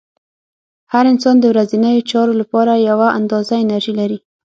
[0.93, 4.17] هر انسان د ورځنیو چارو لپاره یوه اندازه انرژي لري.